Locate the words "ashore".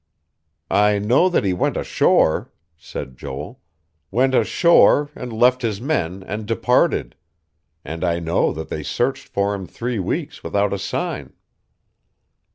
1.77-2.51, 4.33-5.11